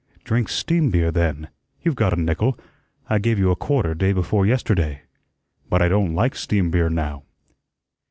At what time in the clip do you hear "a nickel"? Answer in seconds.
2.17-2.57